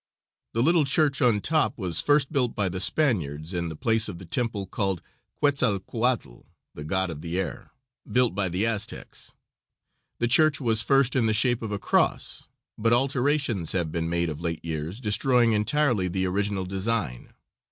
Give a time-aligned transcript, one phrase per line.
[0.53, 4.17] The little church on top was first built by the Spaniards in the place of
[4.17, 4.99] the temple called
[5.35, 6.39] Quetzalcoatl
[6.73, 7.69] (the God of the air),
[8.11, 9.33] built by the Aztecs.
[10.17, 12.47] The church was first in the shape of a cross,
[12.79, 17.35] but alterations have been made of late years, destroying entirely the original design.